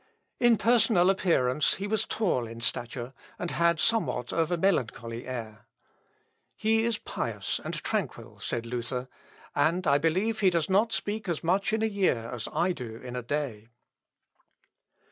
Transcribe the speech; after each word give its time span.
In 0.39 0.57
personal 0.57 1.11
appearance 1.11 1.75
he 1.75 1.85
was 1.85 2.05
tall 2.05 2.47
in 2.47 2.59
stature, 2.59 3.13
and 3.37 3.51
had 3.51 3.79
somewhat 3.79 4.33
of 4.33 4.49
a 4.49 4.57
melancholy 4.57 5.27
air. 5.27 5.67
"He 6.55 6.83
is 6.85 6.97
pious 6.97 7.59
and 7.63 7.75
tranquil," 7.75 8.39
said 8.39 8.65
Luther, 8.65 9.07
"and 9.53 9.85
I 9.85 9.99
believe 9.99 10.39
does 10.41 10.71
not 10.71 10.91
speak 10.91 11.29
as 11.29 11.43
much 11.43 11.71
in 11.71 11.83
a 11.83 11.85
year 11.85 12.31
as 12.33 12.47
I 12.51 12.71
do 12.71 12.95
in 12.95 13.15
a 13.15 13.21
day." 13.21 13.69